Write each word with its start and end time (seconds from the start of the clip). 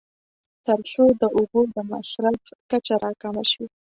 تر 0.65 0.79
څو 0.91 1.03
د 1.21 1.23
اوبو 1.37 1.61
د 1.75 1.77
مصرف 1.91 2.37
کچه 2.71 2.95
راکمه 3.03 3.43
شي. 3.51 3.65